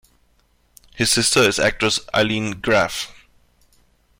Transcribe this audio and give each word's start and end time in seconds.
His 0.95 1.11
sister 1.11 1.41
is 1.41 1.59
actress 1.59 1.99
Ilene 2.11 2.59
Graff. 2.59 3.13